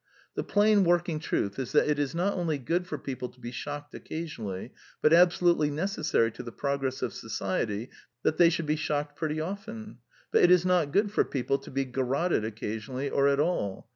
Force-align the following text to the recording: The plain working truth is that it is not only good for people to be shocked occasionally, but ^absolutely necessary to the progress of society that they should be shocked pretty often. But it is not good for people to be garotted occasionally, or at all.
The 0.33 0.43
plain 0.43 0.83
working 0.83 1.19
truth 1.19 1.59
is 1.59 1.73
that 1.73 1.87
it 1.87 1.99
is 1.99 2.15
not 2.15 2.33
only 2.33 2.57
good 2.57 2.87
for 2.87 2.97
people 2.97 3.29
to 3.29 3.39
be 3.39 3.51
shocked 3.51 3.93
occasionally, 3.93 4.73
but 4.99 5.11
^absolutely 5.11 5.71
necessary 5.71 6.31
to 6.31 6.41
the 6.41 6.51
progress 6.51 7.03
of 7.03 7.13
society 7.13 7.91
that 8.23 8.37
they 8.37 8.49
should 8.49 8.65
be 8.65 8.75
shocked 8.75 9.15
pretty 9.15 9.39
often. 9.39 9.99
But 10.31 10.41
it 10.41 10.49
is 10.49 10.65
not 10.65 10.91
good 10.91 11.11
for 11.11 11.23
people 11.23 11.59
to 11.59 11.69
be 11.69 11.85
garotted 11.85 12.43
occasionally, 12.43 13.11
or 13.11 13.27
at 13.27 13.39
all. 13.39 13.89